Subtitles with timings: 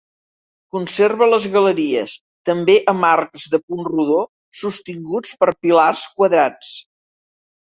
[0.75, 2.15] Conserva les galeries,
[2.51, 4.25] també amb arcs de punt rodó,
[4.63, 6.75] sostinguts per pilars quadrats.